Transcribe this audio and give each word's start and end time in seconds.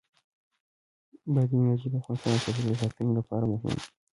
بادي 1.33 1.55
انرژي 1.59 1.87
د 1.89 1.95
افغانستان 2.01 2.31
د 2.33 2.37
چاپیریال 2.43 2.79
ساتنې 2.83 3.11
لپاره 3.19 3.45
مهم 3.51 3.71
دي. 3.77 3.85